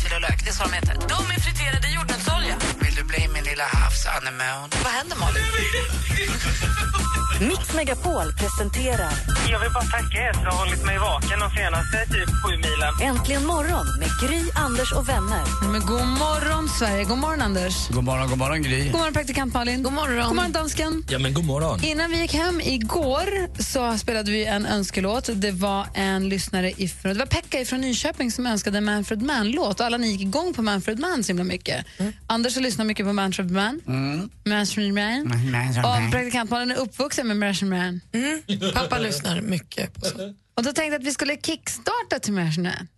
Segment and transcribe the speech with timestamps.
[0.00, 0.44] västkustchips och lök.
[0.44, 0.94] Det är så de heter.
[1.08, 1.30] De
[3.60, 4.70] min lilla havsanemon?
[4.84, 5.42] Vad händer, Malin?
[7.40, 9.12] Mix Megapol presenterar
[9.50, 13.16] Jag vill bara tacka er som har hållit mig vaken de senaste typ sju milen.
[13.16, 15.42] Äntligen morgon med Gry, Anders och vänner.
[15.72, 17.04] Men god morgon, Sverige.
[17.04, 17.88] God morgon, Anders.
[17.88, 18.84] God morgon, god morgon Gry.
[18.84, 19.82] God morgon, praktikant Malin.
[19.82, 20.26] God morgon.
[20.26, 21.04] God morgon, dansken.
[21.08, 21.84] Ja, men god morgon.
[21.84, 25.30] Innan vi gick hem igår så spelade vi en önskelåt.
[25.32, 29.80] Det var en lyssnare ifrån, det var Pekka från Nyköping som önskade en Manfred Mann-låt.
[29.80, 31.86] Alla ni gick igång på Manfred Mann så himla mycket.
[32.26, 33.80] Anders har lyssnat mycket på Manfred Mann.
[34.44, 35.32] Manfred Mann.
[35.84, 38.00] Och praktikant Malin är uppvuxen med Manfred Mann.
[38.74, 40.34] Pappa lyssnar mycket på så.
[40.54, 42.88] Och då tänkte jag att vi skulle kickstarta till Manfred Mann.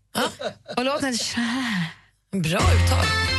[0.76, 2.40] Och låten heter.
[2.40, 3.31] Bra uttal.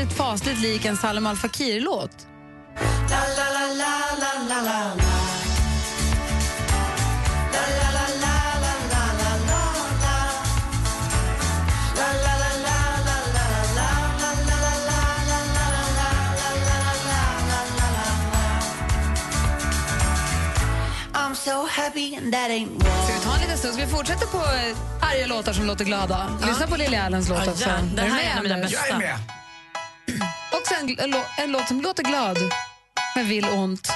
[0.00, 2.26] Inte fasligt, lik en Salem Al Fakir-låt?
[23.04, 23.74] Ska vi ta en liten stund?
[23.74, 26.38] Ska vi fortsätta på eh, arga låtar som låter glada?
[26.46, 27.68] Lyssna på Lily Allens låt också.
[27.68, 28.72] Ja, det här är en av mina Anders?
[28.72, 29.41] Jag är med.
[30.62, 32.38] Också en, en, en låt som låter glad,
[33.14, 33.88] men vill ont.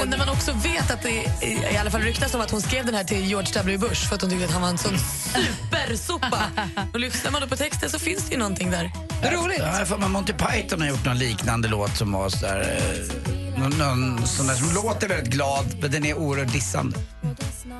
[0.00, 2.60] Och när man också vet att det i, i alla fall ryktas om att hon
[2.60, 3.78] skrev den här till George W.
[3.78, 6.42] Bush för att hon tyckte att han var en sån supersopa.
[6.92, 8.92] och lyssnar man då på texten så finns det ju någonting där.
[9.32, 9.62] Roligt.
[9.90, 13.27] Ja, med Monty Python har gjort någon liknande låt som var så där, eh,
[13.58, 16.98] någon, någon sån där som låter väldigt glad men den är oerhört dissande.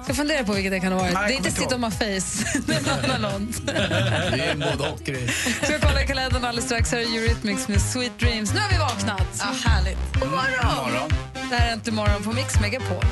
[0.07, 1.15] Jag funderar på vilket det kan ha varit.
[1.15, 2.59] Nej, det är inte Sit on my face.
[2.67, 3.67] någon annan låt.
[3.67, 5.29] Det är en både och grej.
[5.63, 6.93] Ska kolla i kalendern alldeles strax.
[6.93, 8.55] Här är Eurythmics med Sweet Dreams.
[8.55, 9.27] Nu har vi vaknat.
[9.39, 9.99] Ja, härligt.
[10.21, 10.77] God morgon.
[10.85, 11.11] morgon.
[11.51, 13.05] Det här är Äntligen morgon på Mix Megapol.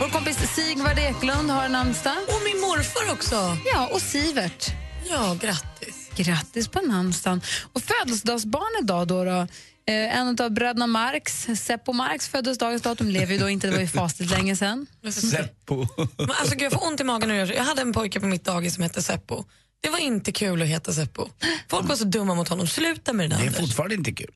[0.00, 2.16] Vår kompis Sigvard Eklund har namnsdag.
[2.28, 3.56] Och min morfar också.
[3.74, 4.66] Ja, och Sivert.
[5.10, 6.10] Ja, grattis.
[6.16, 7.40] Grattis på namnsdagen.
[7.72, 13.08] Och födelsedagsbarn idag då, då eh, en av bröderna Marx, Seppo Marx föddes dagens datum,
[13.08, 14.86] lever ju då inte, det var ju fasligt länge sedan.
[15.12, 15.86] Seppo.
[16.16, 17.36] Men alltså, gud, jag får ont i magen nu.
[17.36, 19.44] Jag hade en pojke på mitt dagis som hette Seppo.
[19.86, 21.28] Det var inte kul att heta Seppo.
[21.70, 22.66] Folk var så dumma mot honom.
[22.66, 23.60] Sluta med det där, Det är Anders.
[23.60, 24.30] fortfarande inte kul.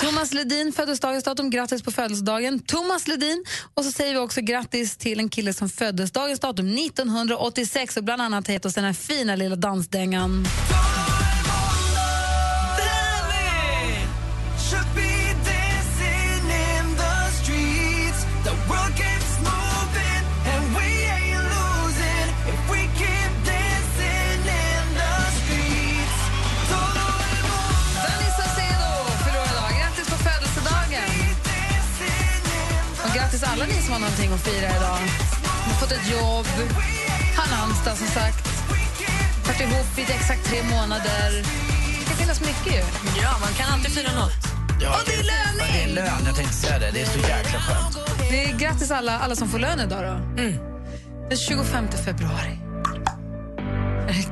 [0.00, 2.60] Thomas Ledin föddes dagens datum, grattis på födelsedagen.
[2.60, 3.44] Thomas Ledin.
[3.74, 8.04] Och så säger vi också grattis till en kille som föddes dagens datum 1986 och
[8.04, 10.46] bland annat gett oss den här fina lilla dansdängan.
[33.62, 34.98] Alla ni som har någonting att fira idag.
[35.66, 36.46] Har fått ett jobb,
[37.36, 38.48] har namnsdag som sagt.
[39.46, 41.28] Varit ihop i exakt tre månader.
[41.98, 42.82] Det kan finnas mycket ju.
[43.22, 44.42] Ja, man kan alltid fira något.
[44.82, 45.72] Ja, Och det är löning!
[45.72, 46.90] Det är lön, jag tänkte säga det.
[46.90, 47.98] Det är så jäkla skönt.
[48.30, 50.42] Det är grattis alla, alla som får lön idag då.
[51.28, 52.58] Den 25 februari.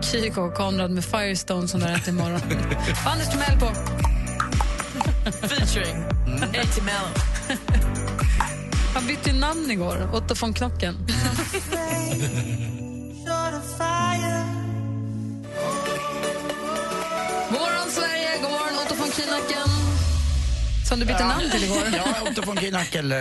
[0.01, 2.41] Kygo och Konrad med Firestone som där äter imorgon.
[3.07, 3.73] Anders Timell på.
[5.49, 5.97] Featuring
[6.43, 6.83] A.T.
[6.83, 7.09] Mello.
[9.01, 10.95] Han bytte namn igår, Otto von Knocken.
[17.51, 18.39] Morgon, Sverige!
[18.43, 19.80] God morgon, Otto von Kinaken.
[20.91, 21.83] Som du bytte namn till igår.
[21.93, 23.19] Ja, Otto von Kynackel eh,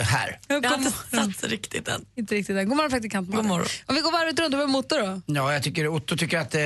[0.00, 0.38] här.
[0.48, 2.04] Jag har inte satt riktigt än.
[2.16, 2.68] Inte riktigt än.
[2.68, 3.30] God morgon praktikant.
[3.30, 3.66] God morgon.
[3.86, 5.20] Om vi går varvet runt, vad är motor då?
[5.26, 6.60] Ja, jag tycker Otto tycker att eh,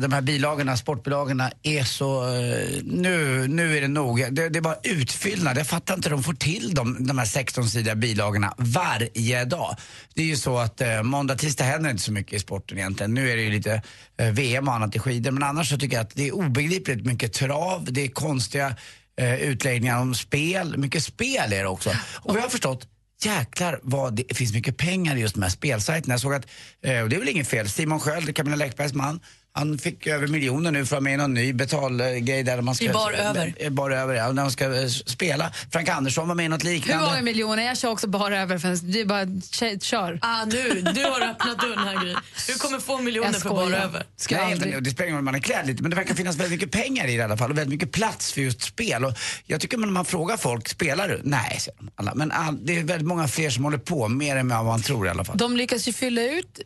[0.00, 2.22] de här bilagorna, sportbilagorna är så...
[2.24, 4.34] Eh, nu, nu är det nog.
[4.34, 5.58] Det, det är bara utfyllnad.
[5.58, 9.76] Jag fattar inte hur de får till de, de här 16-sidiga bilagorna varje dag.
[10.14, 13.14] Det är ju så att eh, måndag, tisdag händer inte så mycket i sporten egentligen.
[13.14, 13.82] Nu är det ju lite
[14.18, 15.30] eh, VM och annat i skidor.
[15.30, 18.76] Men annars så tycker jag att det är obegripligt mycket trav, det är konstiga
[19.20, 20.76] eh, utläggningar om spel.
[20.76, 21.90] Mycket spel är det också.
[22.14, 22.88] Och vi jag har förstått
[23.24, 26.14] Jäklar vad det finns mycket pengar i just de här spelsajterna.
[26.14, 26.46] Jag såg att,
[26.82, 29.20] eh, och det är väl inget fel, Simon Sköld, Camilla Läckbergs man,
[29.56, 32.84] han fick över miljoner nu för att med i någon ny betalgrej där man ska...
[32.84, 33.70] I bar över.
[33.70, 34.32] Bar över, ja.
[34.32, 35.52] När man ska eh, spela.
[35.72, 37.04] Frank Andersson var med i något Hur liknande.
[37.06, 37.62] många miljoner?
[37.66, 38.58] Jag kör också bara över.
[38.58, 40.18] För det är bara kör.
[40.22, 42.14] Ah, nu, du har öppnat dörren här Gry.
[42.46, 43.80] Du kommer få miljoner för bara skojar.
[43.80, 44.06] över.
[44.16, 44.82] Ska Nej, aldrig.
[44.82, 46.70] det spelar ingen roll om man är klädd lite, men det verkar finnas väldigt mycket
[46.70, 49.04] pengar i det i alla fall och väldigt mycket plats för just spel.
[49.04, 49.12] Och
[49.46, 51.20] jag tycker när man frågar folk, spelar du?
[51.24, 52.14] Nej, säger de alla.
[52.14, 55.06] Men all, det är väldigt många fler som håller på, mer än vad man tror
[55.06, 55.36] i alla fall.
[55.36, 56.60] De lyckas ju fylla ut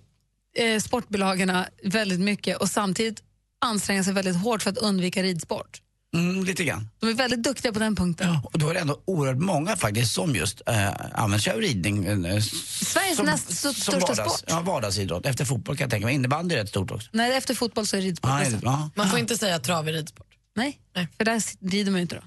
[0.58, 3.22] eh, sportbilagorna väldigt mycket och samtidigt
[3.60, 5.82] anstränga sig väldigt hårt för att undvika ridsport.
[6.14, 6.88] Mm, lite grann.
[7.00, 8.37] De är väldigt duktiga på den punkten.
[8.44, 12.06] Och då är det ändå oerhört många faktiskt som just äh, använder sig av ridning.
[12.06, 14.44] eh, Sveriges som, näst som största vardags, sport.
[14.46, 15.26] Ja, vardagsidrott.
[15.26, 16.14] Efter fotboll kan jag tänka mig.
[16.14, 17.08] Innebandy är rätt stort också.
[17.12, 18.31] Nej, efter fotboll så är ridsport.
[18.31, 18.56] Ja, bäst.
[18.62, 18.90] ja.
[18.94, 20.26] Man får inte säga att trav är ridsport.
[20.56, 21.08] Nej, Nej.
[21.16, 22.22] för där rider man ju inte då.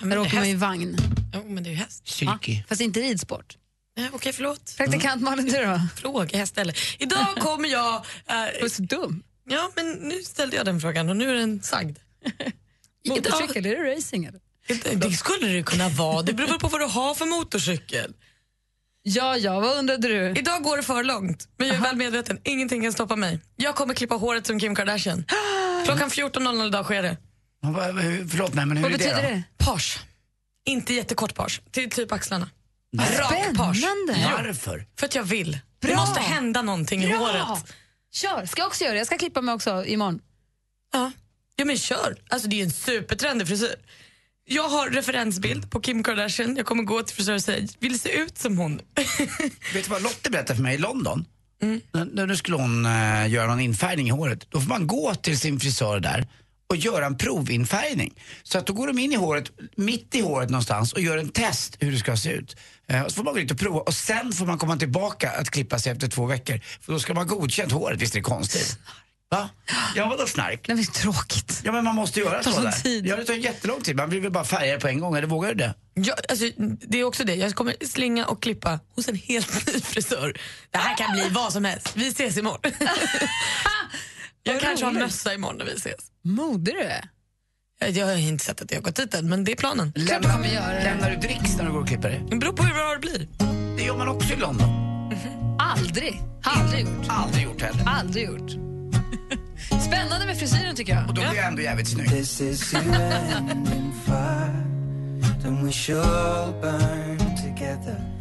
[0.00, 0.96] Men Där åker man ju vagn.
[1.34, 2.22] Jo, men det är ju häst.
[2.22, 2.38] Ja,
[2.68, 3.56] fast inte ridsport.
[3.96, 4.74] Nej, Okej, förlåt.
[4.76, 5.80] Praktikant Malin, du då?
[5.96, 7.02] Fråga häst eller.
[7.02, 8.04] Idag kommer jag...
[8.26, 9.22] Du eh, är så dum.
[9.48, 11.98] ja, men nu ställde jag den frågan och nu är den sagd.
[13.08, 14.40] Motorcykel, är det racing eller?
[14.96, 16.22] Det skulle det kunna vara.
[16.22, 18.12] Det beror på vad du har för motorcykel.
[19.06, 20.40] Ja, ja, vad undrade du?
[20.40, 22.38] Idag går det för långt, men jag är väl medveten.
[22.44, 23.40] Ingenting kan stoppa mig.
[23.56, 25.24] Jag kommer klippa håret som Kim Kardashian.
[25.84, 27.16] Klockan 14.00 idag sker det.
[28.30, 29.28] Förlåt mig, men hur Vad är betyder det?
[29.28, 29.64] det?
[29.64, 29.98] Page.
[30.66, 32.50] Inte jättekort page, till typ axlarna.
[32.98, 33.76] Rak page.
[33.76, 34.42] Spännande.
[34.44, 34.86] Varför?
[34.98, 35.58] För att jag vill.
[35.78, 35.96] Det Bra.
[35.96, 37.16] måste hända någonting i Bra!
[37.16, 37.74] håret.
[38.12, 38.98] Kör, ska jag också göra det?
[38.98, 40.20] Jag ska klippa mig också imorgon.
[40.92, 41.12] Ja.
[41.56, 42.16] ja, men kör.
[42.28, 43.74] Alltså, det är en supertrendig frisyr.
[44.46, 46.56] Jag har referensbild på Kim Kardashian.
[46.56, 48.80] Jag kommer gå till frisören och säga, vill se ut som hon.
[49.74, 51.24] Vet du vad Lotte berättade för mig i London?
[52.12, 54.46] När nu skulle hon eh, göra någon infärgning i håret.
[54.50, 56.26] Då får man gå till sin frisör där
[56.66, 58.14] och göra en provinfärgning.
[58.42, 61.28] Så att då går de in i håret, mitt i håret någonstans och gör en
[61.28, 62.56] test hur det ska se ut.
[62.88, 65.30] Eh, och så får man gå dit och prova och sen får man komma tillbaka
[65.30, 66.60] att klippa sig efter två veckor.
[66.80, 68.78] För då ska man ha godkänt håret, visst är det konstigt?
[69.30, 69.48] Va?
[69.94, 70.66] Ja, vadå snark?
[70.66, 71.60] Det är tråkigt.
[71.64, 72.70] Ja men man måste göra tar så där.
[72.70, 73.06] tid.
[73.06, 75.26] Ja det tar jättelång tid, man vill väl bara färga det på en gång, eller
[75.26, 75.74] vågar du det?
[75.94, 76.44] Ja, alltså,
[76.80, 77.34] det är också det.
[77.34, 80.38] Jag kommer slinga och klippa hos en helt ny frisör.
[80.70, 81.92] Det här kan bli vad som helst.
[81.94, 82.60] Vi ses imorgon.
[84.42, 86.10] jag kanske har mössa imorgon när vi ses.
[86.24, 87.04] Modig du är.
[87.80, 89.92] Jag, jag har inte sett att jag har gått dit än, men det är planen.
[89.92, 90.84] Kommer göra det.
[90.84, 92.22] lämnar du dricks när du går och klipper dig?
[92.30, 93.28] Det beror på hur bra det blir.
[93.76, 94.68] Det gör man också i London.
[95.58, 96.20] Aldrig.
[96.42, 97.06] Har aldrig gjort.
[97.08, 97.82] Aldrig gjort heller.
[97.86, 98.50] Aldrig gjort.
[99.86, 101.08] Spännande med frisyren tycker jag.
[101.08, 102.08] Och då blir jag ändå jävligt snygg.
[102.08, 104.64] This is you and fire.
[105.42, 108.13] Then we shall burn together.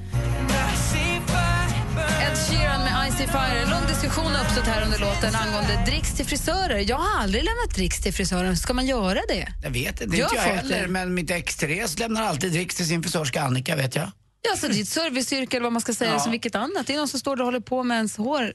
[2.24, 3.60] Ed Sheeran med Icy Fire.
[3.64, 6.90] En lång diskussion har uppstått här under låten angående dricks till frisörer.
[6.90, 8.58] Jag har aldrig lämnat dricks till frisören.
[8.58, 9.48] Ska man göra det?
[9.64, 10.81] Jag vet inte, Gör inte jag heller.
[10.81, 10.88] det?
[10.88, 14.12] Men mitt ex Therese lämnar alltid dricks till sin frisörska Annika, vet jag.
[14.42, 16.20] Ja, alltså, det är ett serviceyrke eller vad man ska säga Ja.
[16.20, 16.88] som vilket annat.
[16.88, 18.54] Det är någon som står där och håller på med ens hår.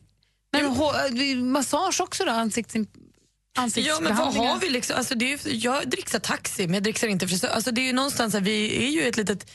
[0.53, 2.31] Men hår, massage också då?
[2.33, 2.75] Ansikts,
[3.77, 4.97] Ja, men vad har vi liksom?
[4.97, 7.49] Alltså, det är, ju- jag dricksar taxi, men jag dricksar inte frisör.
[7.49, 9.51] Alltså, det är ju någonstans här, vi är ju ett litet...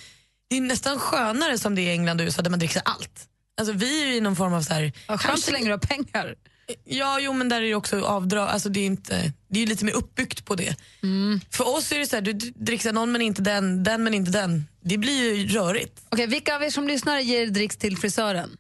[0.49, 3.27] Det är nästan skönare som det är i England och USA där man dricksar allt.
[3.57, 4.91] Alltså, vi är ju i någon form av så här...
[5.07, 6.35] Ja, skönt så länge du har pengar.
[6.85, 8.49] Ja, jo, men där är det också avdrag.
[8.49, 10.75] Alltså, det är inte, det är lite mer uppbyggt på det.
[11.03, 11.41] Mm.
[11.51, 14.31] För oss är det så här, du dricksar någon men inte den, den men inte
[14.31, 14.65] den.
[14.83, 16.01] Det blir ju rörigt.
[16.09, 18.57] Okej, vilka av er som lyssnar ger dricks till frisören?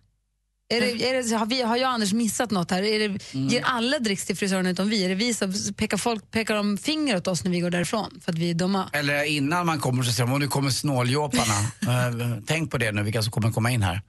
[0.73, 2.83] Är det, är det, har, vi, har jag och Anders missat något här?
[2.83, 5.05] Är det, Ger alla dricks till frisören utom vi?
[5.05, 8.21] Är det vi som pekar, folk, pekar de finger åt oss när vi går därifrån
[8.25, 8.89] för att vi är dumma?
[8.93, 11.53] Eller innan man kommer så säger de, "Åh, nu kommer snåljåparna.
[11.81, 14.01] Eh, Tänk på det nu, vilka som kommer komma in här.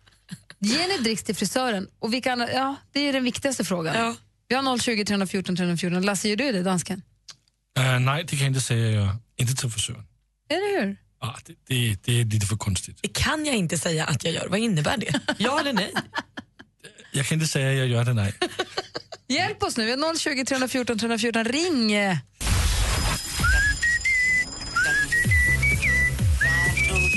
[0.59, 1.89] Ger ni dricks till frisören?
[1.99, 3.97] Och vilka andra, ja, det är den viktigaste frågan.
[3.97, 4.15] Ja.
[4.49, 6.03] Vi har 020 314 314.
[6.03, 7.03] Lasse, gör du det, dansken?
[7.79, 9.17] Uh, nej, det kan jag inte säga jag.
[9.37, 10.05] Inte till frisören.
[10.49, 10.97] Eller hur?
[11.19, 12.99] Ah, det, det, det är lite för konstigt.
[13.03, 14.49] Det kan jag inte säga att jag gör.
[14.49, 15.21] Vad innebär det?
[15.39, 15.93] Ja eller nej?
[17.13, 18.35] Jag kan inte säga jag gör det, nej.
[19.29, 21.45] Hjälp oss nu, vi har 020 314 314.
[21.45, 21.93] Ring!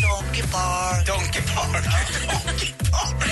[0.07, 1.07] Donkey Park.
[1.07, 1.83] Donkey Park.
[1.83, 3.31] Donkey Park.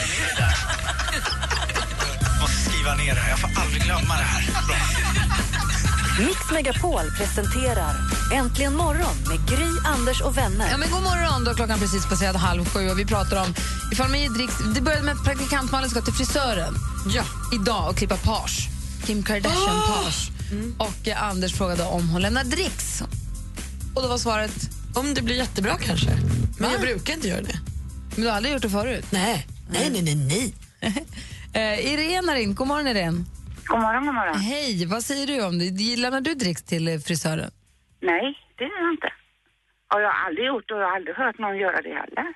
[2.41, 4.44] Måste skriva ner det här, jag får aldrig glömma det här.
[6.20, 7.96] Mix Megapol presenterar
[8.34, 10.67] Äntligen morgon med Gry, Anders och vänner.
[10.72, 13.53] Ja, men god morgon, då är klockan precis passerat halv sju och vi pratar om
[13.91, 14.53] ifall man dricks.
[14.75, 16.75] Det började med att praktikant Malin ska till frisören
[17.10, 17.24] Ja.
[17.53, 18.70] idag och klippa page.
[19.05, 20.29] Kim Kardashian page.
[20.77, 23.03] Och eh, Anders frågade om hon lämnar dricks.
[23.96, 24.70] Och då var svaret?
[24.94, 26.10] Om det blir jättebra kanske.
[26.59, 27.55] Men jag brukar inte göra det.
[28.15, 29.05] Men du har aldrig gjort det förut?
[29.12, 29.47] Nej.
[29.71, 30.53] Nej, nej, nej, nej.
[31.53, 32.55] Eh, Irene har ringt.
[32.57, 33.24] God morgon, Irene.
[33.65, 34.35] God morgon, god morgon.
[34.39, 35.95] Hej, vad säger du om det?
[35.97, 37.51] Lämnar du dricks till eh, frisören?
[38.01, 39.07] Nej, det gör jag inte.
[39.93, 42.33] Och jag har aldrig gjort och jag har aldrig hört någon göra det heller.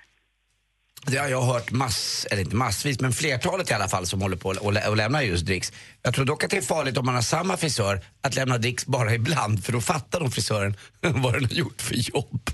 [1.06, 4.38] Det har jag hört mass, eller inte massvis, men flertalet i alla fall som håller
[4.38, 5.72] på och, lä- och lämnar just dricks.
[6.02, 8.86] Jag tror dock att det är farligt om man har samma frisör att lämna dricks
[8.86, 12.50] bara ibland för då fattar nog frisören vad den har gjort för jobb.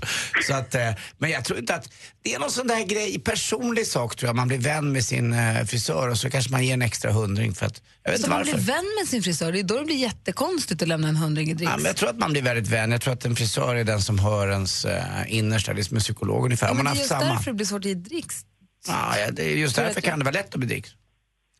[0.46, 1.88] Så att, eh, men jag tror inte att,
[2.22, 5.32] det är någon sån där grej, personlig sak tror jag, man blir vän med sin
[5.32, 8.26] eh, frisör och så kanske man ger en extra hundring för att, jag vet Så
[8.26, 11.08] inte man blir vän med sin frisör, det är då det blir jättekonstigt att lämna
[11.08, 11.70] en hundring i dricks.
[11.70, 12.90] Ja, men jag tror att man blir väldigt vän.
[12.90, 15.96] Jag tror att en frisör är den som hör ens eh, innersta, det är som
[15.96, 16.66] en psykolog ungefär.
[16.66, 17.24] Ja, men man det är just samma.
[17.24, 18.45] därför det blir svårt att ge dricks.
[18.88, 20.90] Ja, ja, det är just därför att kan det vara lätt att bli dricks.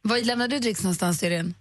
[0.02, 1.54] Var lämnar du dricks någonstans, Irene?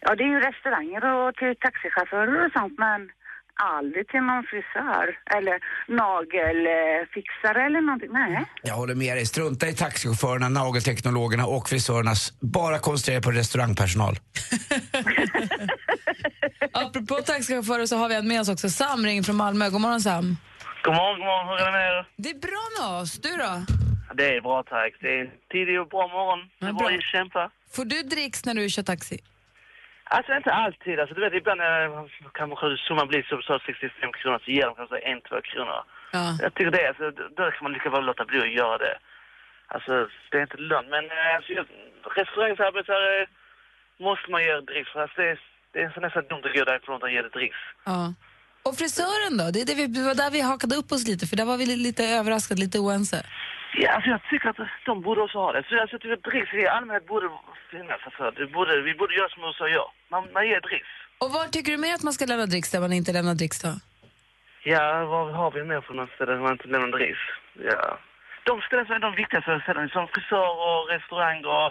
[0.00, 3.10] Ja, det är ju restauranger och till taxichaufförer och sånt, men
[3.54, 5.56] aldrig till någon frisör eller
[6.02, 8.08] nagelfixare eller någonting.
[8.12, 8.44] Nej.
[8.62, 9.26] Jag håller med dig.
[9.26, 12.32] Strunta i taxichaufförerna, nagelteknologerna och frisörernas.
[12.40, 14.14] Bara koncentrera på restaurangpersonal.
[16.72, 18.70] Apropå taxichaufförer så har vi en med oss också.
[18.70, 19.70] Sam ringer från Malmö.
[19.70, 20.36] God morgon Sam.
[20.84, 21.48] God morgon, god morgon.
[21.48, 22.06] Hur är det med er?
[22.16, 23.12] Det är bra med oss.
[23.20, 23.62] Du då?
[24.14, 24.92] Det är bra tack.
[25.00, 26.40] Det är en tidig och bra morgon.
[26.58, 27.50] Det är bara att kämpa.
[27.76, 29.18] Får du dricks när du kör taxi?
[30.04, 31.00] Alltså inte alltid.
[31.00, 31.90] Alltså, du vet, ibland eh,
[32.38, 35.80] kan kanske summan bli så, så 65 kronor så ger de kanske en, två kronor.
[36.12, 36.36] Ja.
[36.44, 38.96] Jag tycker det, alltså, då- kan man lika väl låta bli att göra det.
[39.74, 39.92] Alltså,
[40.30, 40.88] det är inte lönt.
[40.94, 41.52] Men eh, alltså,
[42.18, 43.26] restaurangsarbetare
[44.06, 44.90] måste man göra dricks.
[44.96, 45.38] Alltså, det, är,
[45.72, 47.60] det är nästan dumt att gå därifrån utan att ge det dricks.
[47.84, 48.14] Ja.
[48.62, 49.50] Och frisören då?
[49.50, 51.56] Det, är det, vi, det var där vi hakade upp oss lite, för där var
[51.56, 53.18] vi lite överraskade, lite oense.
[53.74, 55.64] Ja, alltså jag tycker att de borde också ha det.
[55.68, 57.28] Så alltså, dricks i allmänhet borde
[57.70, 58.00] finnas.
[58.04, 59.88] Alltså, det borde, vi borde göra som USA gör.
[60.08, 60.88] Man, man ger dricks.
[61.18, 63.60] Och var tycker du mer att man ska lämna dricks där man inte lämnar dricks
[63.60, 63.72] då?
[64.64, 67.18] Ja, vad har vi mer för något ställe där man inte lämnar dricks?
[67.70, 67.98] Ja.
[68.44, 71.66] De ställen som är de viktigaste ställena, som frisör och restaurang och...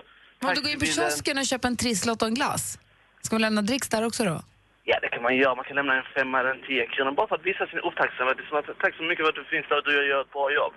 [0.47, 2.79] Om du går in på kiosken och köper en trisslott och en glass,
[3.21, 4.41] ska man lämna dricks där också då?
[4.83, 5.55] Ja, det kan man göra.
[5.55, 8.37] Man kan lämna en femma eller en tio kronor bara för att visa sin upptacksamhet.
[8.51, 10.73] Att, tack så mycket för att du finns där och du gör ett bra jobb.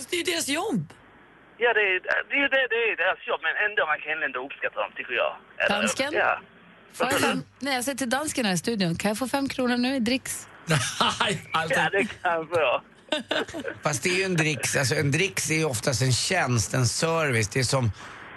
[0.00, 0.92] Fast det är ju deras jobb.
[1.58, 4.46] Ja, det är, det är, det, det är deras jobb, men ändå man kan ändå
[4.46, 5.36] uppskatta dem, tycker jag.
[5.58, 6.12] Eller- Dansken?
[6.12, 6.40] Ja.
[6.92, 7.42] Får jag fem?
[7.58, 9.98] Nej, jag säger till dansken här i studion, kan jag få fem kronor nu i
[10.00, 10.48] dricks?
[11.00, 12.82] Ja, det kan jag få.
[13.82, 16.86] Fast det är ju en dricks, alltså en dricks är ju oftast en tjänst, en
[16.86, 17.48] service.
[17.48, 17.90] Det är som,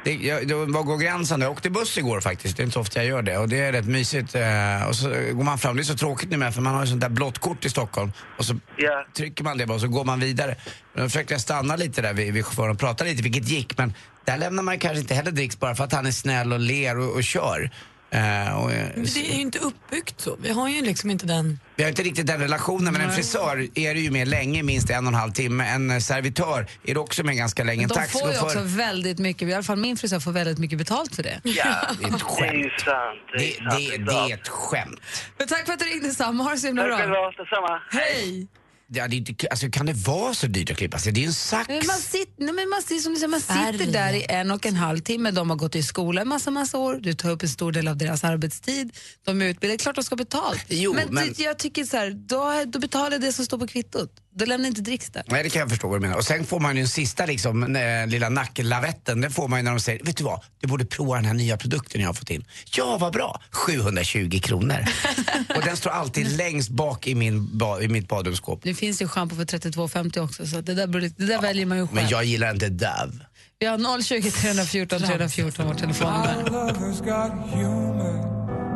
[0.04, 1.42] det, jag, det var går gränsen.
[1.42, 3.38] Jag åkte buss igår faktiskt, det är inte så ofta jag gör det.
[3.38, 4.36] Och det är rätt mysigt.
[4.36, 6.82] Eh, och så går man fram, det är så tråkigt nu med för man har
[6.82, 8.12] ju sånt där blått kort i Stockholm.
[8.38, 9.06] Och så Ja.
[9.18, 10.56] trycker man det bara och så går man vidare.
[10.94, 13.78] Men Då försökte jag stanna lite där vid, vid chauffören och prata lite, vilket gick.
[13.78, 13.94] Men
[14.26, 16.98] där lämnar man kanske inte heller dricks bara för att han är snäll och ler
[17.00, 17.72] och, och kör.
[18.14, 20.36] Eh, och, eh, Men det är ju inte uppbyggt så.
[20.42, 21.60] Vi har ju liksom inte den...
[21.76, 24.90] vi har inte riktigt den relationen, men en frisör är det ju med länge, minst
[24.90, 25.66] en och en halv timme.
[25.66, 27.84] En eh, servitör är det också med ganska länge.
[27.84, 30.78] En De får ju också väldigt mycket, i alla fall min frisör får väldigt mycket
[30.78, 31.40] betalt för det.
[31.44, 31.64] Ja,
[32.00, 32.82] Det är ett det är ju skämt.
[32.86, 33.20] sant.
[33.34, 35.02] Det Det, det, är det är ett skämt.
[35.38, 36.98] Men tack för att du ringde Sam, ha det så himla Tack bra.
[36.98, 37.82] själva, detsamma.
[37.92, 38.48] Hej!
[38.88, 41.12] Ja, det alltså, kan det vara så dyrt att klippa sig?
[41.12, 41.68] Det är ju en sax.
[41.68, 44.52] Men Man, sitter, nej, men man, sitter, som du säger, man sitter där i en
[44.52, 45.32] och en halv timme.
[45.32, 47.00] De har gått i skola en massa, massa år.
[47.02, 48.92] Du tar upp en stor del av deras arbetstid.
[49.26, 49.78] De är utbildade.
[49.78, 50.66] Klart de ska betalt.
[50.70, 53.68] Jo, men, men- Det, jag tycker så här, då, då betalar det som står på
[53.68, 54.12] kvittot.
[54.36, 55.24] Då lämnar inte dricks där.
[55.28, 56.18] Nej, det kan jag förstå vad du menar.
[56.18, 59.22] Och sen får man ju den sista liksom, eh, lilla nacklavetten.
[59.22, 61.34] Den får man ju när de säger, vet du vad, du borde prova den här
[61.34, 62.46] nya produkten jag har fått in.
[62.78, 63.42] Ja, vad bra!
[63.52, 64.86] 720 kronor.
[65.56, 68.60] och den står alltid längst bak i, min ba, i mitt badrumsskåp.
[68.64, 71.78] Det finns ju schampo för 32,50 också, så det där, beror det där väljer man
[71.78, 71.96] ju själv.
[71.96, 73.14] Men jag gillar inte Dove.
[73.60, 76.34] Vi har 020 314 314 vårt telefonnummer.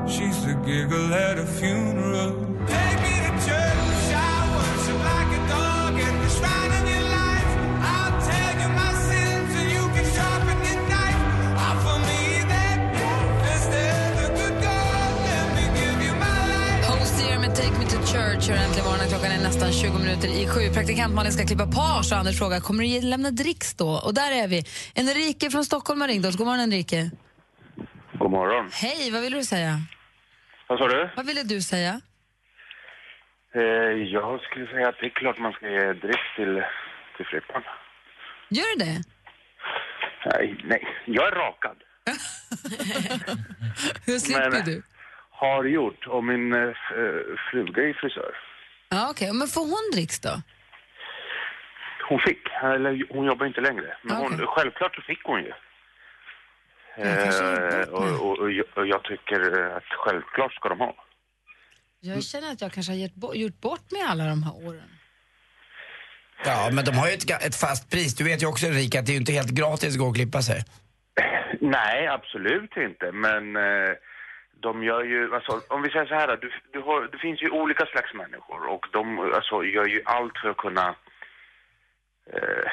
[0.08, 3.17] She's the giggle at a funeral.
[18.38, 19.10] Church hör äntligen morgonen.
[19.10, 20.74] Klockan är nästan 20 minuter i sju.
[20.74, 23.90] Praktikant Malin ska klippa page och Anders frågar kommer du lämna dricks då?
[24.06, 24.64] Och där är vi.
[24.96, 26.36] Enrique från Stockholm har ringt oss.
[26.38, 27.12] God morgon Enrique.
[28.20, 28.70] God morgon.
[28.74, 29.74] Hej, vad vill du säga?
[30.70, 31.10] Vad sa du?
[31.16, 32.02] Vad ville du säga?
[33.56, 33.62] Eh,
[34.16, 36.54] jag skulle säga att det är klart man ska ge dricks till,
[37.18, 37.62] till Frippan.
[38.50, 38.98] Gör du det?
[40.26, 41.78] Nej, nej, jag är rakad.
[44.06, 44.84] Hur slipper Men- du?
[45.40, 46.60] Har gjort och min eh,
[47.00, 48.32] eh, fruga är frisör.
[48.90, 49.34] Ja, okej.
[49.34, 50.34] Men får hon dricks då?
[52.10, 53.98] Hon fick, eller hon jobbar inte längre.
[54.02, 55.54] Men hon, självklart så fick hon ju.
[56.98, 59.40] Eh, och, och, och, jag, och jag tycker
[59.78, 60.96] att självklart ska de ha.
[62.00, 64.90] Jag känner att jag kanske har gett gjort bort mig alla de här åren.
[66.46, 68.16] Ja, men de har ju ett, ett fast pris.
[68.16, 70.16] Du vet ju också Erika att det är ju inte helt gratis att gå och
[70.16, 70.64] klippa sig.
[71.62, 73.12] Nej, absolut inte.
[73.12, 73.92] Men eh,
[74.60, 77.50] de gör ju, alltså, om vi säger så här, du, du har, det finns ju
[77.50, 80.96] olika slags människor och de alltså, gör ju allt för att kunna
[82.34, 82.72] eh,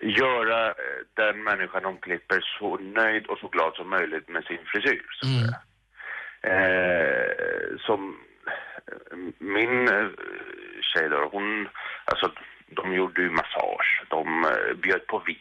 [0.00, 4.58] göra eh, den människan de klipper så nöjd och så glad som möjligt med sin
[4.66, 5.06] frisyr.
[5.10, 5.60] Så säga.
[6.42, 8.16] Eh, som
[9.38, 10.08] min eh,
[10.80, 11.68] tjej då, hon,
[12.04, 12.32] alltså
[12.66, 15.36] de gjorde ju massage, de eh, bjöd på vin.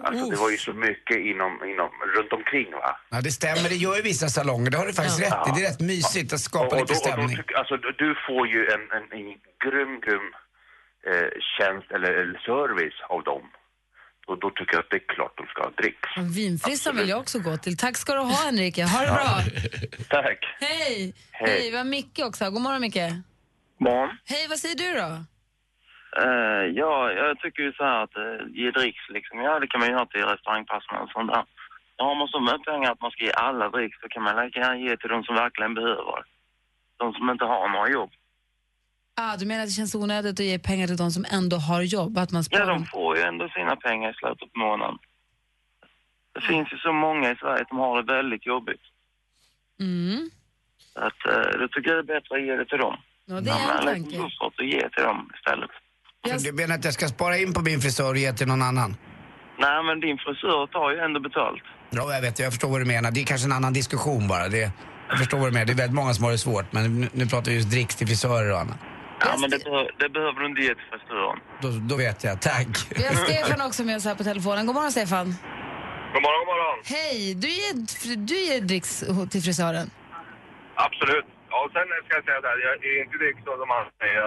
[0.00, 2.98] Alltså det var ju så mycket inom, inom, runt omkring va.
[3.10, 3.68] Ja, det stämmer.
[3.68, 4.70] Det gör ju vissa salonger.
[4.70, 5.50] Det har du faktiskt rätt i.
[5.54, 7.38] Det är rätt mysigt att skapa Och- och lite då- och då stämning.
[7.56, 9.26] alltså, du- får ju en, en, en
[9.64, 10.26] grym, grym
[11.10, 13.42] eh, tjänst eller, eller service av dem.
[14.26, 16.36] Och då tycker jag att det är klart de ska ha dricks.
[16.36, 17.76] Vinfrissan vill jag också gå till.
[17.76, 18.84] Tack ska du ha, Enrique.
[18.84, 19.40] Ha det bra.
[20.08, 20.38] Tack.
[20.60, 21.14] Hej!
[21.30, 21.50] Hej.
[21.50, 22.50] Hej, vi har Micke också.
[22.50, 22.96] God morgon, Micke.
[23.80, 24.16] Morgon.
[24.24, 25.24] Hej, vad säger du då?
[26.16, 29.80] Eh, ja, jag tycker ju så här att uh, ge dricks liksom, ja det kan
[29.80, 31.44] man ju ha till restaurangpassen och sånt där.
[31.96, 34.44] Men har man så mycket pengar att man ska ge alla dricks, då kan man
[34.44, 36.24] lika gärna ge till de som verkligen behöver.
[36.96, 38.10] De som inte har några jobb.
[39.14, 41.82] Ah, du menar att det känns onödigt att ge pengar till de som ändå har
[41.82, 42.18] jobb?
[42.18, 44.98] Att man Ja, de får ju ändå sina pengar i slutet på månaden.
[46.34, 48.80] Det finns ju så många i Sverige som har det väldigt jobbigt.
[49.80, 50.30] Mm.
[50.92, 52.96] Så Att, uh, då tycker jag det är bättre att ge det till dem.
[53.24, 54.18] Ja, det är en man lägger tanke.
[54.18, 55.70] buffert och ge till dem istället.
[56.28, 58.62] Så Du menar att jag ska spara in på min frisör och ge till någon
[58.62, 58.96] annan?
[59.58, 61.62] Nej, men din frisör tar ju ändå betalt.
[61.90, 62.38] Ja, jag vet.
[62.38, 63.10] Jag förstår vad du menar.
[63.10, 64.48] Det är kanske en annan diskussion bara.
[64.48, 64.70] Det,
[65.08, 65.66] jag förstår vad du menar.
[65.66, 66.72] Det är väldigt många som har det svårt.
[66.72, 68.76] Men nu, nu pratar vi just dricks till frisörer och annat.
[69.20, 69.58] Ja, men det,
[69.98, 71.38] det behöver du inte ge till frisören.
[71.62, 72.40] Då, då vet jag.
[72.40, 72.68] Tack.
[72.96, 74.66] Vi har Stefan också med oss här på telefonen.
[74.66, 75.26] God morgon, Stefan.
[76.14, 76.78] God morgon, god morgon.
[76.84, 77.34] Hej!
[77.34, 77.74] Du ger,
[78.26, 79.86] du ger dricks till frisören.
[80.86, 81.26] Absolut.
[81.50, 83.84] Ja, och sen ska jag säga det här, jag är inte direkt så som han
[84.02, 84.26] säger.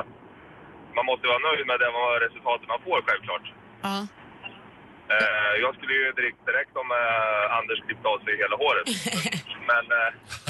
[0.98, 1.90] Man måste vara nöjd med det
[2.26, 3.46] resultatet man får självklart.
[3.82, 3.98] Ja.
[5.14, 8.88] Eh, jag skulle ju dricka direkt om eh, Anders klippte av sig hela håret.
[9.72, 9.86] Men...
[10.00, 10.10] Eh,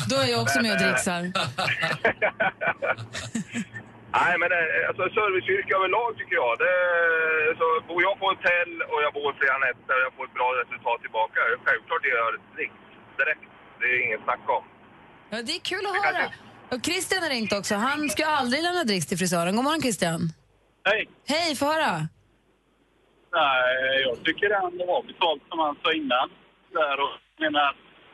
[0.09, 1.21] Då är jag också Men, med och eh, dricksar.
[4.19, 6.51] nej, men eh, alltså serviceyrke överlag tycker jag.
[6.63, 6.73] Det,
[7.59, 10.49] så bor jag på hotell och jag bor flera nätter och jag får ett bra
[10.61, 11.39] resultat tillbaka.
[11.65, 12.79] Självklart gör jag dricks
[13.19, 13.45] direkt.
[13.79, 14.63] Det är inget snack om.
[15.31, 16.25] Ja, det är kul att höra.
[16.71, 17.75] Och Christian har ringt också.
[17.75, 19.55] Han ska aldrig lämna dricks till frisören.
[19.55, 20.21] God morgon, Christian.
[20.83, 21.09] Hej.
[21.27, 22.07] Hej, få höra.
[23.39, 26.27] Nej, jag tycker han har betalt som han sa innan.
[26.79, 27.69] Där och menar,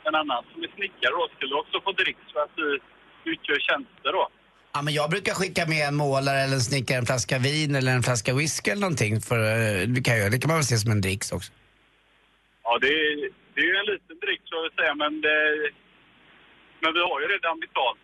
[0.07, 2.67] en annan som är snickare då skulle också få dricks för att du
[3.31, 4.27] utgör tjänster då.
[4.73, 7.91] Ja, men jag brukar skicka med en målare eller en snickare en flaska vin eller
[7.91, 9.13] en flaska whisky eller någonting.
[9.21, 11.51] För, eh, det, kan jag, det kan man väl se som en dricks också.
[12.63, 15.37] Ja, det är, det är ju en liten dricks så att säga, men det,
[16.81, 18.01] men vi har ju redan betalt.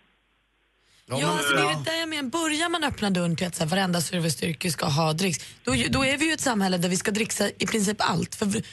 [1.09, 2.29] Ja, alltså, det är ju där jag menar.
[2.29, 6.05] Börjar man öppna dörren till att så här, varenda serviceyrke ska ha dricks, då, då
[6.05, 8.35] är vi ju ett samhälle där vi ska dricksa i princip allt.
[8.35, 8.63] För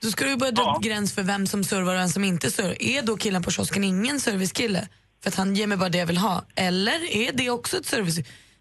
[0.00, 2.82] då ska du börja dra gräns för vem som servar och vem som inte servar.
[2.82, 4.88] Är då killen på kiosken ingen servicekille?
[5.22, 6.44] För att han ger mig bara det jag vill ha.
[6.54, 8.18] Eller är det också ett service...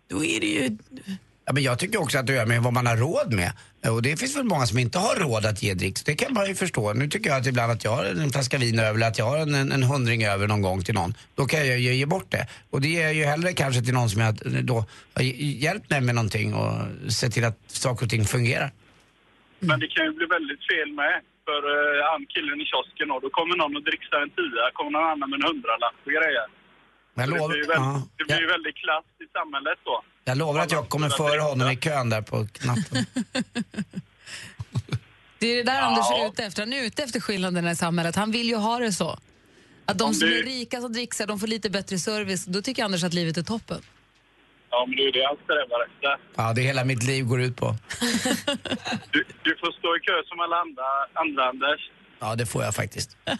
[0.07, 0.77] Då är det ju...
[1.45, 3.51] Ja, men jag tycker också att det gör med vad man har råd med.
[3.93, 6.03] Och det finns väl många som inte har råd att ge dricks.
[6.03, 6.93] Det kan man ju förstå.
[6.93, 9.25] Nu tycker jag att ibland att jag har en flaska vin över eller att jag
[9.25, 11.13] har en, en, en hundring över någon gång till någon.
[11.35, 12.47] Då kan jag ju ge bort det.
[12.69, 14.35] Och det ger jag ju hellre kanske till någon som jag
[14.71, 15.23] då har
[15.67, 16.73] hjälpt mig med någonting och
[17.11, 18.71] sett till att saker och ting fungerar.
[19.59, 21.15] Men det kan ju bli väldigt fel med.
[21.47, 24.91] För uh, han killen i kiosken då, då kommer någon och dricksar en tia, kommer
[24.95, 26.47] någon annan med en hundralapp och grejer.
[27.17, 29.97] Men det blir ju väldigt, ja, det blir väldigt klass i samhället då.
[30.23, 33.05] Jag lovar att jag kommer före honom i kön där på natten.
[35.39, 36.61] Det är det där Anders är ute efter.
[36.61, 38.15] Han är ute efter skillnaderna i samhället.
[38.15, 39.19] Han vill ju ha det så.
[39.85, 42.45] Att de Om som det- är rika som dricksar, de får lite bättre service.
[42.45, 43.81] Då tycker Anders att livet är toppen.
[44.69, 46.27] Ja, men det är det han strävar efter.
[46.35, 47.75] Ja, det är hela mitt liv går ut på.
[49.11, 50.83] Du, du får stå i kö som alla andra,
[51.13, 51.81] andra Anders.
[52.19, 53.17] Ja, det får jag faktiskt.
[53.25, 53.37] Det,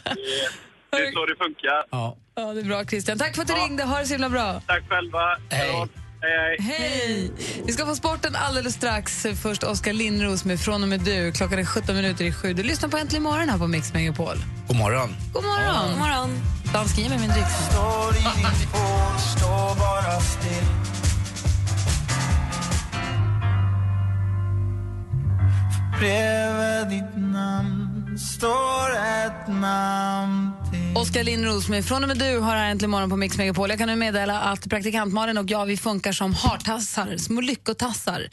[0.92, 1.86] det är så det funkar.
[1.92, 2.18] Ja.
[2.36, 3.18] Ja, det är bra Christian.
[3.18, 3.84] Tack för att du ringde.
[3.84, 4.62] Ha det så himla bra.
[4.68, 5.38] Tack själva.
[5.50, 5.88] Hej.
[6.24, 6.78] Hej, hej.
[6.78, 7.32] Hej!
[7.66, 9.26] Vi ska få sporten alldeles strax.
[9.42, 11.32] Först Oskar Lindros med Från och med du.
[11.32, 12.54] Klockan är 17 minuter i sju.
[12.54, 14.38] Du lyssnar på Äntligen morgon här på Mix Megapol.
[14.68, 15.16] God morgon.
[15.34, 15.90] God morgon!
[15.90, 16.30] God morgon.
[16.74, 17.54] Dansken, ge mig min dricks.
[17.70, 20.66] Står i din port, står bara still
[26.00, 32.72] Bredvid ditt namn står ett namn Jessica Lindros med Från och med du har här
[32.72, 33.70] äntligen morgon på Mix Megapol.
[33.70, 38.30] Jag kan nu meddela att praktikant Malin och jag vi funkar som hartassar, små lyckotassar.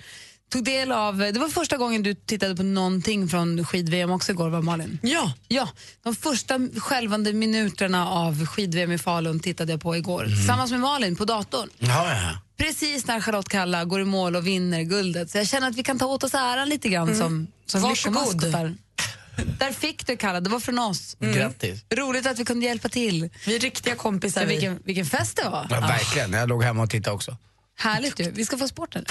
[0.53, 4.49] Tog del av, det var första gången du tittade på någonting från skid-VM också igår,
[4.51, 4.99] var Malin?
[5.03, 5.33] Ja.
[5.49, 5.69] Ja,
[6.03, 10.25] de första skälvande minuterna av skid-VM i Falun tittade jag på igår.
[10.25, 11.69] Tillsammans med Malin på datorn.
[11.79, 12.39] Ja, ja.
[12.57, 15.31] Precis när Charlotte Kalla går i mål och vinner guldet.
[15.31, 17.19] Så jag känner att vi kan ta åt oss äran lite grann Mm.
[17.21, 18.75] som, som lyckomaskotar.
[19.59, 21.17] Där fick du Kalla, det var från oss.
[21.21, 21.85] Grattis.
[21.91, 23.31] Roligt att vi kunde hjälpa till.
[23.47, 24.41] Vi är riktiga kompisar.
[24.41, 24.47] Vi.
[24.47, 25.67] vilken, vilken fest det var.
[25.71, 26.33] Ja, verkligen.
[26.33, 27.37] Jag låg hemma och tittade också.
[27.79, 28.31] Härligt ju.
[28.31, 29.05] Vi ska få sporten.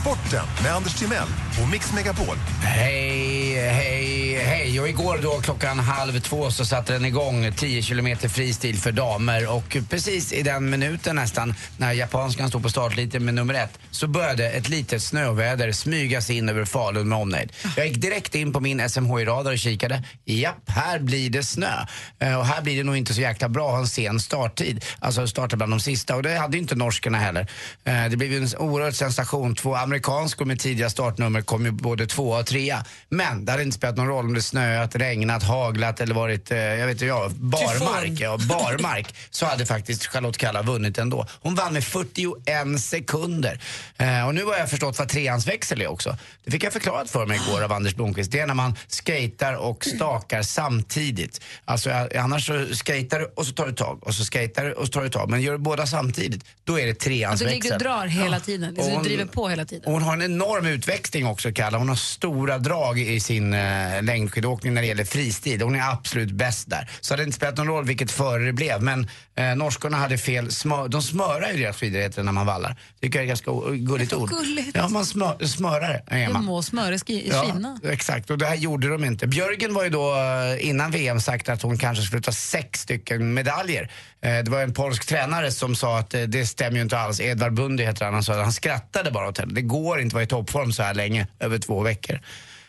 [0.00, 1.28] Sporten med Anders Timell
[1.62, 2.36] och Mix Megapol.
[2.62, 4.80] Hej, hej, hej.
[4.80, 9.52] Och igår då klockan halv två så satte den igång 10 kilometer fristil för damer
[9.52, 14.06] och precis i den minuten nästan när japanskan stod på startlinjen med nummer ett så
[14.06, 17.52] började ett litet snöväder smyga sig in över Falun med omnejd.
[17.76, 20.02] Jag gick direkt in på min SMHI-radar och kikade.
[20.24, 21.86] Japp, här blir det snö.
[22.18, 24.84] Eh, och här blir det nog inte så jäkla bra att ha en sen starttid.
[24.98, 27.46] Alltså starta bland de sista och det hade ju inte norskarna heller.
[27.84, 29.54] Eh, det blev ju en oerhörd sensation.
[29.54, 32.84] Två amerikanskor med tidiga startnummer kom ju både tvåa och trea.
[33.08, 36.58] Men det hade inte spelat någon roll om det snöat, regnat, haglat eller varit, eh,
[36.58, 38.20] jag vet inte jag, barmark.
[38.20, 39.14] Ja, barmark.
[39.30, 41.26] Så hade faktiskt Charlotte Kalla vunnit ändå.
[41.40, 43.60] Hon vann med 41 sekunder.
[43.96, 46.16] Eh, Och nu har jag förstått vad treansväxel är också.
[46.44, 48.30] Det fick jag förklarat för mig igår av Anders Blomqvist.
[48.32, 51.40] Det är när man skater och stakar samtidigt.
[51.64, 54.72] Alltså eh, annars så skater du och så tar du tag och så skater du
[54.72, 55.30] och så tar du tag.
[55.30, 57.48] Men gör du båda samtidigt, då är det Alltså treansväxel.
[57.48, 59.84] du ligger och drar hela tiden, Och du hon- driver på hela tiden.
[59.86, 61.78] och hon har en enorm utväxling också, Kalla.
[61.78, 65.62] Hon har stora drag i sin eh, längdskidåkning när det gäller fristil.
[65.62, 66.90] Hon är absolut bäst där.
[67.00, 68.82] Så det hade inte spelat någon roll vilket före det blev.
[68.82, 70.52] Men eh, norskorna hade fel.
[70.52, 72.76] Smör, de smörar ju deras skidor heter det när man vallar.
[73.00, 74.28] Tycker jag är ganska gulligt ord.
[74.30, 74.70] gulligt.
[74.74, 76.44] Ja, man smör, smörar är man.
[76.44, 77.78] må smöreski Ja, Kina.
[77.84, 78.30] exakt.
[78.30, 79.26] Och det här gjorde de inte.
[79.26, 83.34] Björgen var ju då eh, innan VM sagt att hon kanske skulle ta sex stycken
[83.34, 83.90] medaljer.
[84.22, 87.20] Eh, Det var en polsk tränare som sa att eh, det stämmer ju inte alls.
[87.20, 88.14] Edvard Bundy heter han.
[88.14, 89.54] Han sa han skrattade bara åt henne.
[89.54, 92.20] Det går inte att vara i toppform så här länge, över två veckor.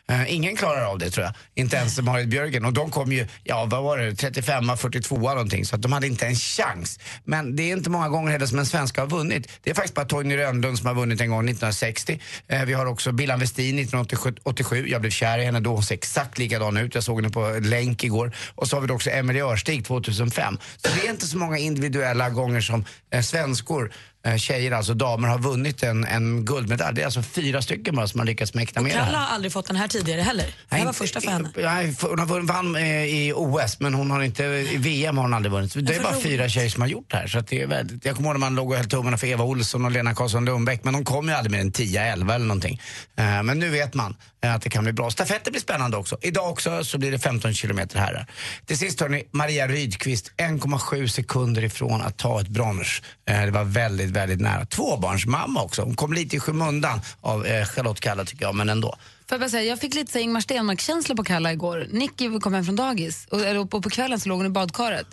[0.09, 1.33] Eh, ingen klarar av det tror jag.
[1.55, 2.65] Inte ens Marit Björgen.
[2.65, 5.65] Och de kom ju, ja vad var det, 35 42 någonting.
[5.65, 6.99] Så att de hade inte en chans.
[7.23, 9.51] Men det är inte många gånger heller som en svenska har vunnit.
[9.63, 12.19] Det är faktiskt bara Torgny Rönnlund som har vunnit en gång 1960.
[12.47, 14.87] Eh, vi har också Billan Westin 1987.
[14.87, 15.73] Jag blev kär i henne då.
[15.73, 16.95] Hon ser exakt likadan ut.
[16.95, 18.35] Jag såg henne på länk igår.
[18.55, 20.57] Och så har vi då också Emelie Örstig 2005.
[20.77, 23.91] Så det är inte så många individuella gånger som eh, svenskor
[24.37, 26.95] Tjejer, alltså damer, har vunnit en, en guldmedalj.
[26.95, 29.51] Det är alltså fyra stycken bara som har lyckats mäkta med det Kalla har aldrig
[29.53, 30.45] fått den här tidigare heller.
[30.69, 31.49] Det här var första för henne.
[31.57, 35.17] Nej, för- hon har vunnit- vann eh, i OS men hon har inte, i VM
[35.17, 35.73] har hon aldrig vunnit.
[35.87, 36.23] Det är bara roligt.
[36.23, 37.27] fyra tjejer som har gjort det här.
[37.27, 39.43] Så det är väldigt, jag kommer ihåg när man låg och höll tummarna för Eva
[39.43, 42.81] Olsson och Lena Karlsson Lundbäck men de kom ju aldrig med en 10-11 eller någonting.
[43.17, 45.11] Eh, men nu vet man eh, Eh, att det kan bli bra.
[45.11, 46.17] Stafetter blir spännande också.
[46.21, 48.25] Idag också så blir det 15 kilometer här.
[48.65, 53.01] Till sist hörni, Maria Rydqvist 1,7 sekunder ifrån att ta ett brons.
[53.25, 54.65] Eh, det var väldigt, väldigt nära.
[54.65, 55.81] Tvåbarnsmamma också.
[55.81, 58.89] Hon kom lite i skymundan av eh, Charlotte Kalla tycker jag, men ändå.
[58.89, 61.87] Får jag, bara säga, jag fick lite så Ingmar Stenmark-känsla på Kalla igår.
[61.91, 65.07] Nicky kom hem från dagis och, och på kvällen så låg hon i badkaret.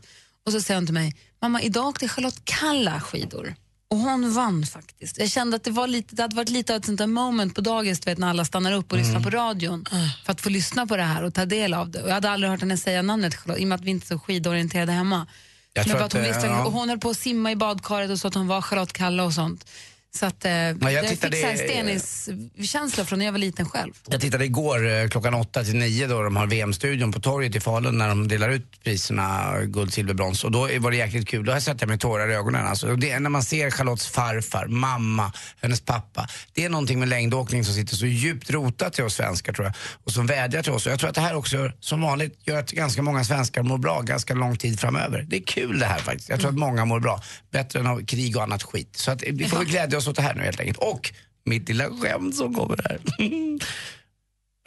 [0.47, 3.55] Och så säger hon till mig, mamma idag åkte Charlotte Kalla skidor.
[3.89, 5.19] Och hon vann faktiskt.
[5.19, 7.55] Jag kände att det, var lite, det hade varit lite av ett sånt där moment
[7.55, 9.85] på dagis vet, när alla stannar upp och lyssnar på radion
[10.25, 12.03] för att få lyssna på det här och ta del av det.
[12.03, 14.05] Och jag hade aldrig hört henne säga namnet Charlotte, i och med att vi inte
[14.05, 15.27] är så skidorienterade hemma.
[15.73, 16.65] Jag Men bara att, hon, visste, ja.
[16.65, 19.25] och hon höll på att simma i badkaret och så att hon var Charlotte Kalla
[19.25, 19.71] och sånt.
[20.17, 23.93] Så att, eh, jag, fick tittade- så här Stenis-känsla från när jag var liten själv.
[24.09, 27.61] Jag tittade igår eh, klockan åtta till nio då de har VM-studion på torget i
[27.61, 30.45] Falun när de delar ut priserna guld, silver, brons.
[30.45, 31.45] Och då var det jäkligt kul.
[31.45, 32.67] Då har jag sett det med tårar i ögonen.
[32.67, 36.29] Alltså, det är när man ser Charlottes farfar, mamma, hennes pappa.
[36.55, 39.75] Det är någonting med längdåkning som sitter så djupt rotat till oss svenskar tror jag.
[40.05, 40.87] Och som vädjar till oss.
[40.87, 43.79] Och jag tror att det här också som vanligt gör att ganska många svenskar mår
[43.79, 45.27] bra ganska lång tid framöver.
[45.29, 46.29] Det är kul det här faktiskt.
[46.29, 47.23] Jag tror att många mår bra.
[47.53, 48.97] Bättre än av krig och annat skit.
[48.97, 50.79] Så att, vi får väl glädja oss det här nu helt enkelt.
[50.79, 51.13] Och
[51.45, 53.01] mitt lilla skämt som kommer här.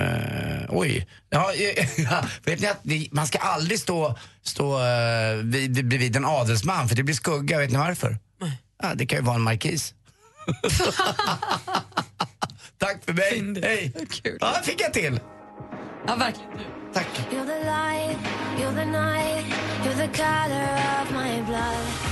[0.02, 1.08] Eh, oj.
[1.30, 1.54] Ja,
[2.44, 7.04] vet ni att man ska aldrig stå, stå uh, vid, bredvid en adelsman för det
[7.04, 7.58] blir skugga.
[7.58, 8.18] Vet ni varför?
[8.84, 9.94] Ja, det kan ju vara en markis.
[12.78, 13.62] Tack för mig.
[13.64, 13.94] Hej.
[14.40, 15.20] Ja, fick jag till.
[16.08, 16.50] Ja, verkligen.
[16.94, 17.08] Tack.
[17.32, 18.18] You're the light,
[18.58, 19.46] you're the night,
[19.84, 22.09] you're the color of my blood.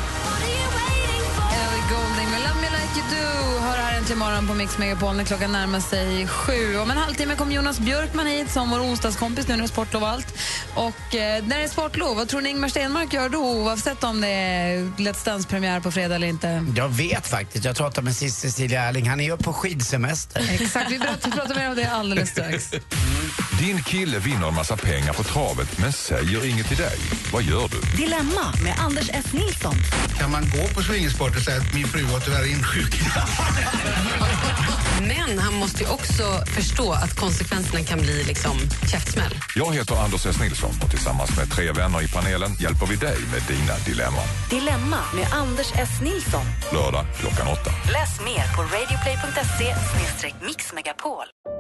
[3.02, 6.78] Do hör här äntligen morgon på Mix Megapol när klockan närmar sig sju.
[6.78, 10.04] Om en halvtimme kommer Jonas Björkman hit som vår onsdagskompis nu när det är sportlov
[10.04, 10.34] och allt.
[10.76, 14.22] Och eh, när det är sportlov, vad tror ni Ingmar Stenmark gör då oavsett om
[14.22, 16.66] det är Let's Dance-premiär på fredag eller inte?
[16.76, 17.66] Jag vet faktiskt.
[17.66, 19.10] Jag pratade med Cecilia Erling.
[19.10, 20.50] Han är ju på skidsemester.
[20.62, 22.72] Exakt, vi pratar, pratar mer om det alldeles strax.
[23.60, 26.98] Din kille vinner en massa pengar på travet men säger inget till dig.
[27.34, 27.98] Vad gör du?
[27.98, 29.34] Dilemma med Anders S.
[29.34, 29.76] Nilsson.
[30.18, 33.28] Kan man gå på swingersport och säga att min fru var tyvärr insjuknad?
[35.02, 38.58] Men han måste ju också förstå att konsekvenserna kan bli liksom
[38.92, 39.36] käftsmäll.
[39.56, 40.40] Jag heter Anders S.
[40.42, 44.28] Nilsson och tillsammans med tre vänner i panelen hjälper vi dig med dina dilemman.
[44.50, 45.90] Dilemma med Anders S.
[46.02, 46.46] Nilsson.
[46.74, 47.72] Lördag klockan åtta.
[47.96, 49.76] Läs mer på radioplay.se
[50.46, 51.26] mixmegapol.